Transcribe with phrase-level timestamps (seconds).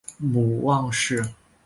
[0.17, 1.23] 母汪氏。